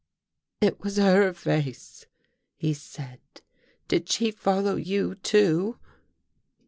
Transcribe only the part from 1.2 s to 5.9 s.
face," he said." Did she follow you, too?"